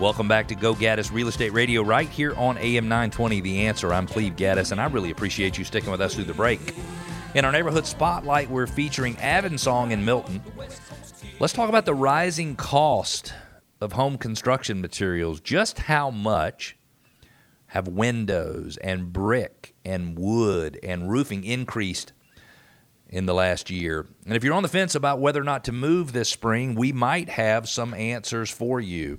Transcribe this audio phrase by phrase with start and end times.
[0.00, 3.92] Welcome back to Go Gaddis Real Estate Radio right here on AM 920 The Answer.
[3.92, 6.72] I'm Cleve Gaddis, and I really appreciate you sticking with us through the break.
[7.34, 10.40] In our neighborhood spotlight, we're featuring Avonsong in Milton.
[11.40, 13.34] Let's talk about the rising cost
[13.80, 15.40] of home construction materials.
[15.40, 16.76] Just how much
[17.66, 22.12] have windows and brick and wood and roofing increased
[23.08, 24.06] in the last year?
[24.24, 26.92] And if you're on the fence about whether or not to move this spring, we
[26.92, 29.18] might have some answers for you.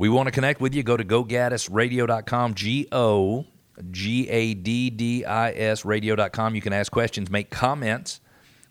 [0.00, 0.82] We want to connect with you.
[0.82, 3.44] Go to gogaddisradio.com, G O
[3.90, 6.54] G A D D I S radio.com.
[6.54, 8.22] You can ask questions, make comments.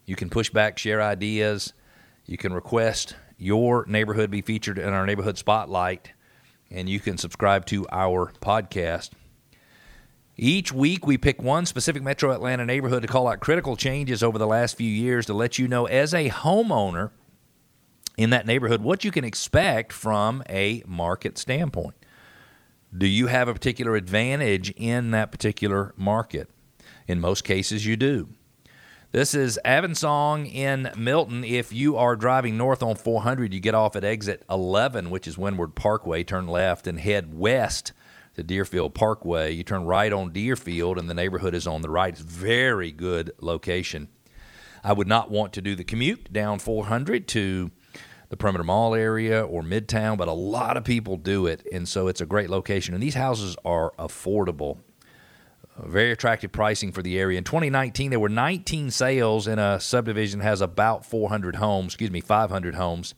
[0.07, 1.73] You can push back, share ideas.
[2.25, 6.13] You can request your neighborhood be featured in our neighborhood spotlight,
[6.71, 9.11] and you can subscribe to our podcast.
[10.35, 14.39] Each week, we pick one specific metro Atlanta neighborhood to call out critical changes over
[14.39, 17.11] the last few years to let you know, as a homeowner,
[18.19, 21.95] in that neighborhood what you can expect from a market standpoint.
[22.95, 26.49] Do you have a particular advantage in that particular market?
[27.07, 28.27] In most cases, you do.
[29.13, 31.45] This is Avonsong in Milton.
[31.45, 35.37] If you are driving north on 400, you get off at exit 11, which is
[35.37, 37.93] Windward Parkway, turn left and head west
[38.35, 39.53] to Deerfield Parkway.
[39.53, 42.13] You turn right on Deerfield, and the neighborhood is on the right.
[42.13, 44.09] It's very good location.
[44.83, 47.71] I would not want to do the commute down 400 to
[48.29, 52.07] the perimeter mall area or midtown, but a lot of people do it, and so
[52.07, 52.93] it's a great location.
[52.93, 54.77] And these houses are affordable.
[55.77, 57.37] Uh, very attractive pricing for the area.
[57.39, 62.11] In 2019, there were 19 sales in a subdivision that has about 400 homes, excuse
[62.11, 63.15] me, 500 homes.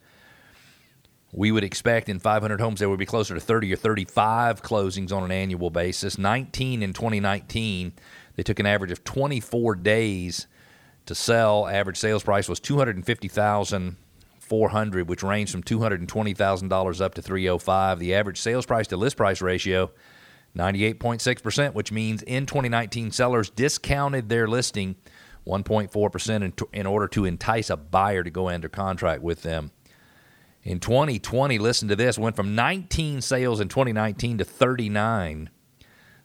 [1.34, 5.14] We would expect in 500 homes there would be closer to 30 or 35 closings
[5.14, 6.18] on an annual basis.
[6.18, 7.94] 19 in 2019.
[8.36, 10.48] They took an average of 24 days
[11.06, 11.68] to sell.
[11.68, 13.96] Average sales price was 250,000
[14.52, 18.00] 400, which ranged from $220,000 up to 305.
[18.00, 19.92] The average sales price to list price ratio
[20.58, 24.98] 98.6%, which means in 2019 sellers discounted their listing
[25.48, 29.72] 1.4% in, in order to entice a buyer to go under contract with them.
[30.64, 35.50] In 2020, listen to this, went from 19 sales in 2019 to 39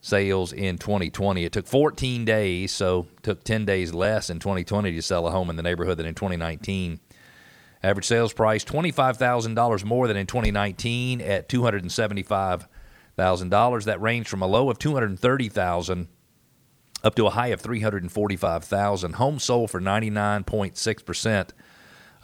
[0.00, 1.44] sales in 2020.
[1.44, 5.48] It took 14 days, so took 10 days less in 2020 to sell a home
[5.48, 6.98] in the neighborhood than in 2019.
[7.86, 13.84] Average sales price $25,000 more than in 2019 at $275,000.
[13.84, 16.08] That ranged from a low of 230,000
[17.04, 19.12] up to a high of 345,000.
[19.12, 21.50] Homes sold for 99.6%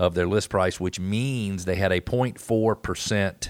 [0.00, 3.49] of their list price, which means they had a 0.4%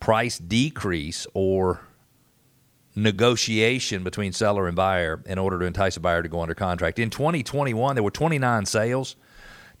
[0.00, 1.82] price decrease or
[2.96, 6.98] negotiation between seller and buyer in order to entice a buyer to go under contract.
[6.98, 9.14] In 2021, there were 29 sales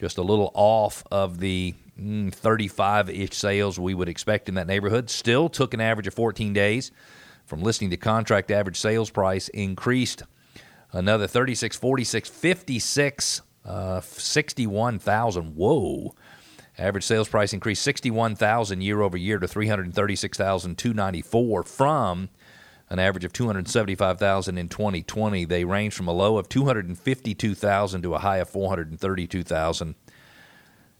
[0.04, 4.66] just a little off of the 35 mm, ish sales we would expect in that
[4.66, 5.08] neighborhood.
[5.08, 6.92] Still took an average of 14 days
[7.46, 8.50] from listing to contract.
[8.50, 10.22] Average sales price increased
[10.92, 15.56] another 36, 46, 56, uh, 61,000.
[15.56, 16.14] Whoa.
[16.76, 22.28] Average sales price increased 61,000 year over year to 336,294 from
[22.90, 25.44] an average of 275,000 in 2020.
[25.44, 29.94] They range from a low of 252,000 to a high of 432,000.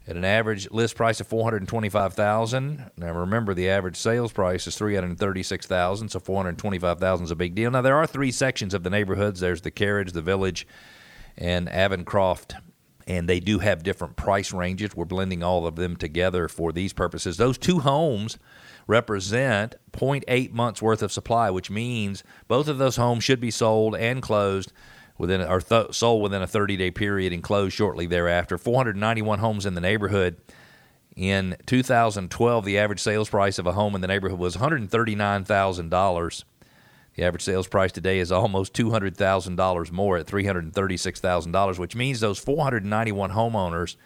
[0.06, 2.90] at an average list price of 425,000.
[2.98, 7.70] Now remember the average sales price is 336,000, so 425,000 is a big deal.
[7.70, 9.40] Now there are three sections of the neighborhoods.
[9.40, 10.66] There's the Carriage, the Village,
[11.38, 12.60] and Avoncroft,
[13.06, 14.94] and they do have different price ranges.
[14.94, 17.38] We're blending all of them together for these purposes.
[17.38, 18.36] Those two homes
[18.86, 23.96] represent 0.8 months worth of supply, which means both of those homes should be sold
[23.96, 24.74] and closed
[25.20, 28.56] within or th- sold within a 30 day period and closed shortly thereafter.
[28.56, 30.40] 491 homes in the neighborhood.
[31.14, 36.44] In 2012, the average sales price of a home in the neighborhood was $139,000.
[37.16, 43.32] The average sales price today is almost $200,000 more at $336,000, which means those 491
[43.32, 43.96] homeowners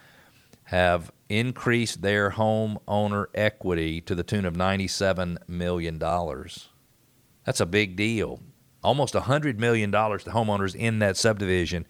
[0.65, 5.97] have increased their home owner equity to the tune of $97 million.
[5.97, 8.41] That's a big deal.
[8.85, 11.85] Almost $100 million to homeowners in that subdivision.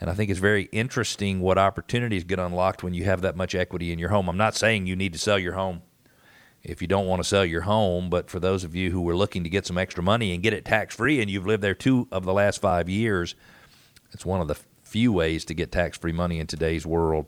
[0.00, 3.54] And I think it's very interesting what opportunities get unlocked when you have that much
[3.54, 4.28] equity in your home.
[4.28, 5.82] I'm not saying you need to sell your home
[6.62, 9.16] if you don't want to sell your home, but for those of you who were
[9.16, 11.74] looking to get some extra money and get it tax free and you've lived there
[11.74, 13.34] two of the last five years,
[14.12, 17.26] it's one of the few ways to get tax free money in today's world.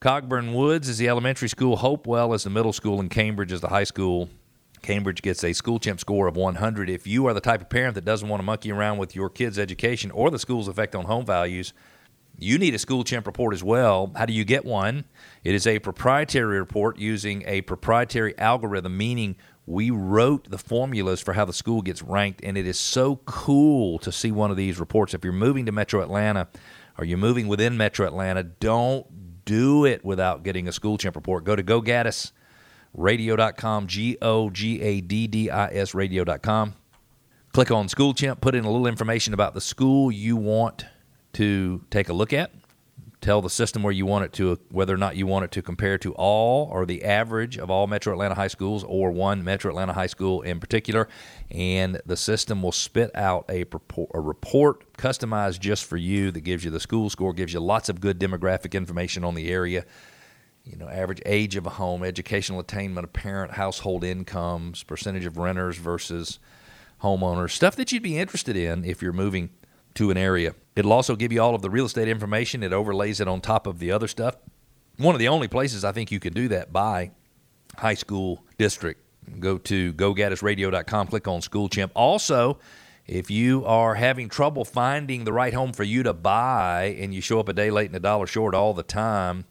[0.00, 3.68] Cogburn Woods is the elementary school, Hopewell is the middle school, and Cambridge is the
[3.68, 4.30] high school.
[4.82, 6.90] Cambridge gets a school chimp score of 100.
[6.90, 9.30] If you are the type of parent that doesn't want to monkey around with your
[9.30, 11.72] kids' education or the school's effect on home values,
[12.38, 14.12] you need a school chimp report as well.
[14.16, 15.04] How do you get one?
[15.44, 19.36] It is a proprietary report using a proprietary algorithm, meaning
[19.66, 23.98] we wrote the formulas for how the school gets ranked, and it is so cool
[24.00, 25.14] to see one of these reports.
[25.14, 26.48] If you're moving to Metro Atlanta
[26.98, 29.06] or you're moving within Metro Atlanta, don't
[29.44, 31.44] do it without getting a school chimp report.
[31.44, 31.62] Go to
[32.96, 36.74] gogaddisradio.com, G O G A D D I S radio.com.
[37.52, 40.84] Click on School Chimp, put in a little information about the school you want
[41.32, 42.52] to take a look at
[43.20, 45.62] tell the system where you want it to, whether or not you want it to
[45.62, 49.70] compare to all or the average of all Metro Atlanta high schools or one Metro
[49.70, 51.08] Atlanta high school in particular.
[51.50, 53.64] And the system will spit out a,
[54.14, 57.88] a report customized just for you that gives you the school score, gives you lots
[57.88, 59.84] of good demographic information on the area.
[60.64, 65.38] You know, average age of a home, educational attainment of parent, household incomes, percentage of
[65.38, 66.38] renters versus
[67.02, 69.50] homeowners, stuff that you'd be interested in if you're moving
[69.94, 70.54] to an area.
[70.76, 72.62] It'll also give you all of the real estate information.
[72.62, 74.36] It overlays it on top of the other stuff.
[74.96, 77.12] One of the only places I think you can do that by
[77.76, 79.02] high school district.
[79.38, 81.92] Go to gogaddisradio.com, click on School Chimp.
[81.94, 82.58] Also,
[83.06, 87.20] if you are having trouble finding the right home for you to buy and you
[87.20, 89.44] show up a day late and a dollar short all the time,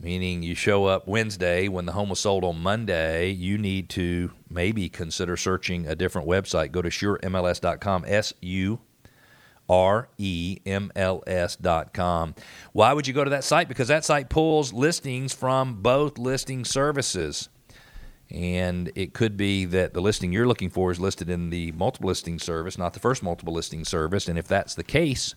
[0.00, 4.30] meaning you show up Wednesday when the home was sold on Monday, you need to
[4.48, 6.72] maybe consider searching a different website.
[6.72, 8.80] Go to suremls.com, S U
[9.68, 10.64] remls.com.
[12.72, 13.68] Why would you go to that site?
[13.68, 17.48] Because that site pulls listings from both listing services.
[18.30, 22.08] And it could be that the listing you're looking for is listed in the multiple
[22.08, 24.28] listing service, not the first multiple listing service.
[24.28, 25.34] And if that's the case,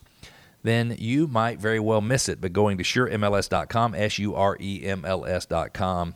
[0.62, 2.40] then you might very well miss it.
[2.40, 6.14] But going to suremls.com, S U R E M L S.com,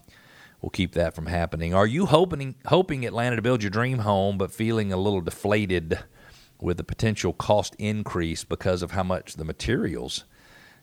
[0.60, 1.74] will keep that from happening.
[1.74, 5.98] Are you hoping, hoping Atlanta to build your dream home, but feeling a little deflated?
[6.60, 10.24] with the potential cost increase because of how much the materials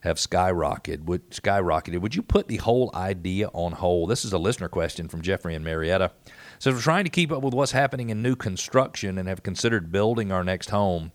[0.01, 1.05] have skyrocketed.
[1.05, 2.01] Would skyrocketed?
[2.01, 4.09] Would you put the whole idea on hold?
[4.09, 6.11] This is a listener question from Jeffrey and Marietta.
[6.59, 9.91] So we're trying to keep up with what's happening in new construction and have considered
[9.91, 11.11] building our next home.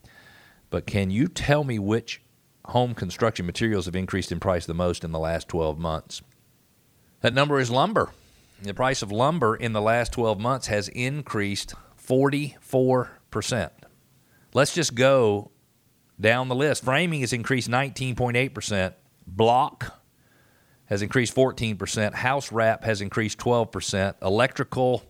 [0.71, 2.23] But can you tell me which
[2.69, 6.23] home construction materials have increased in price the most in the last 12 months?
[7.21, 8.11] That number is lumber.
[8.63, 11.75] The price of lumber in the last 12 months has increased
[12.05, 13.71] 44%.
[14.55, 15.51] Let's just go
[16.21, 16.85] down the list.
[16.85, 18.95] Framing has increased 19.8%.
[19.27, 20.01] Block
[20.87, 22.15] has increased 14%.
[22.15, 24.15] House wrap has increased 12%.
[24.23, 25.05] Electrical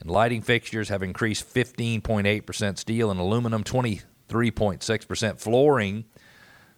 [0.00, 2.78] and lighting fixtures have increased 15.8%.
[2.78, 5.40] Steel and aluminum 23.6%.
[5.40, 6.04] Flooring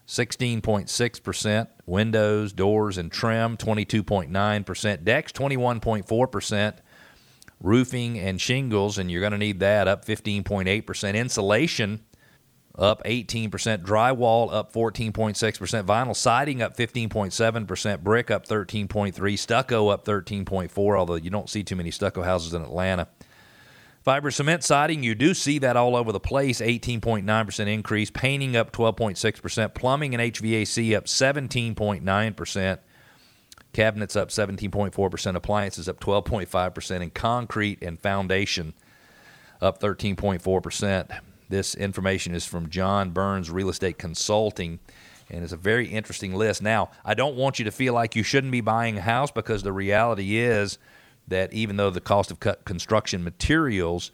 [0.09, 1.69] 16.6%.
[1.87, 5.05] Windows, doors, and trim 22.9%.
[5.05, 6.75] Decks 21.4%
[7.61, 11.15] roofing and shingles, and you're going to need that up 15.8%.
[11.15, 12.01] Insulation
[12.79, 13.51] up 18%.
[13.51, 15.85] Drywall up 14.6%.
[15.85, 18.03] Vinyl siding up 15.7%.
[18.03, 19.39] Brick up 13.3.
[19.39, 20.99] Stucco up 13.4.
[20.99, 23.09] Although you don't see too many stucco houses in Atlanta.
[24.09, 28.11] Fiber cement siding, you do see that all over the place, 18.9% increase.
[28.11, 29.75] Painting up 12.6%.
[29.75, 32.79] Plumbing and HVAC up 17.9%.
[33.75, 38.73] Cabinets up 17.4%, appliances up 12.5%, and concrete and foundation
[39.61, 41.21] up 13.4%.
[41.51, 44.79] This information is from John Burns Real Estate Consulting,
[45.29, 46.63] and it's a very interesting list.
[46.63, 49.63] Now, I don't want you to feel like you shouldn't be buying a house because
[49.63, 50.79] the reality is
[51.29, 54.11] that even though the cost of construction materials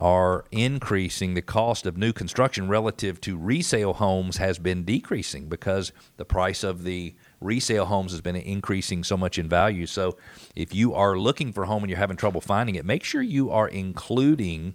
[0.00, 5.92] are increasing, the cost of new construction relative to resale homes has been decreasing because
[6.16, 9.86] the price of the resale homes has been increasing so much in value.
[9.86, 10.16] So
[10.54, 13.22] if you are looking for a home and you're having trouble finding it, make sure
[13.22, 14.74] you are including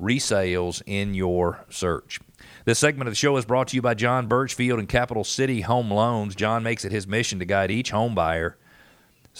[0.00, 2.18] resales in your search.
[2.64, 5.60] This segment of the show is brought to you by John Birchfield and Capital City
[5.60, 6.34] Home Loans.
[6.34, 8.56] John makes it his mission to guide each home buyer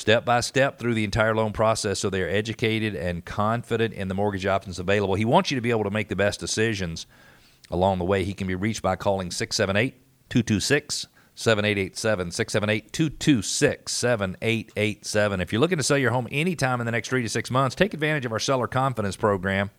[0.00, 4.14] step by step through the entire loan process so they're educated and confident in the
[4.14, 5.14] mortgage options available.
[5.14, 7.06] He wants you to be able to make the best decisions
[7.70, 8.24] along the way.
[8.24, 9.94] He can be reached by calling 678
[10.30, 15.40] 226 7887 678 226 7887.
[15.40, 17.76] If you're looking to sell your home anytime in the next three to six months,
[17.76, 19.70] take advantage of our seller confidence program.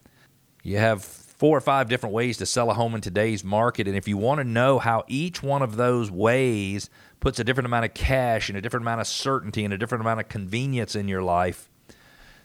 [0.64, 1.04] You have
[1.42, 3.88] four or five different ways to sell a home in today's market.
[3.88, 6.88] And if you want to know how each one of those ways
[7.20, 10.04] puts a different amount of cash and a different amount of certainty and a different
[10.04, 11.68] amount of convenience in your life,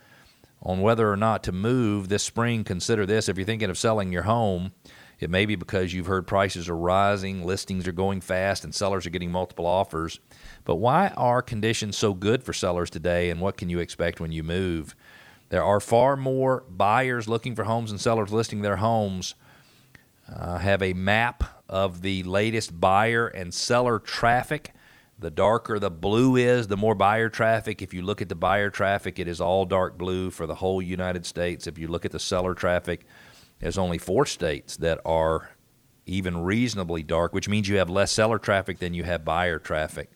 [0.63, 3.31] on whether or not to move this spring, consider this.
[3.31, 4.73] If you're thinking of selling your home,
[5.21, 9.07] it may be because you've heard prices are rising, listings are going fast, and sellers
[9.07, 10.21] are getting multiple offers.
[10.65, 14.33] But why are conditions so good for sellers today, and what can you expect when
[14.33, 14.95] you move?
[15.49, 19.35] There are far more buyers looking for homes and sellers listing their homes.
[20.33, 24.73] Uh, have a map of the latest buyer and seller traffic.
[25.19, 27.83] The darker the blue is, the more buyer traffic.
[27.83, 30.81] If you look at the buyer traffic, it is all dark blue for the whole
[30.81, 31.67] United States.
[31.67, 33.07] If you look at the seller traffic,
[33.61, 35.51] there's only four states that are
[36.07, 40.11] even reasonably dark, which means you have less seller traffic than you have buyer traffic.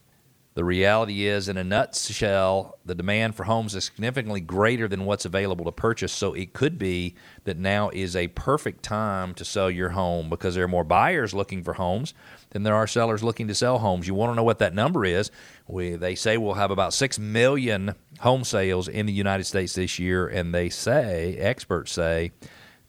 [0.54, 5.24] The reality is, in a nutshell, the demand for homes is significantly greater than what's
[5.24, 6.12] available to purchase.
[6.12, 10.54] So it could be that now is a perfect time to sell your home because
[10.54, 12.12] there are more buyers looking for homes
[12.50, 14.06] than there are sellers looking to sell homes.
[14.06, 15.30] You want to know what that number is?
[15.66, 19.98] We, they say we'll have about 6 million home sales in the United States this
[19.98, 22.32] year, and they say, experts say,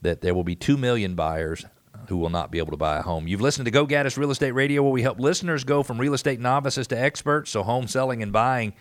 [0.03, 1.65] that there will be 2 million buyers
[2.07, 3.27] who will not be able to buy a home.
[3.27, 6.13] You've listened to Go Gaddis Real Estate Radio, where we help listeners go from real
[6.13, 8.73] estate novices to experts, so home selling and buying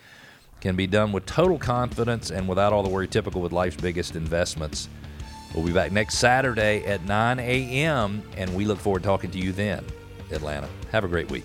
[0.59, 4.15] can be done with total confidence and without all the worry typical with life's biggest
[4.15, 4.87] investments.
[5.53, 9.37] We'll be back next Saturday at 9 a.m., and we look forward to talking to
[9.37, 9.85] you then,
[10.31, 10.67] Atlanta.
[10.91, 11.43] Have a great week.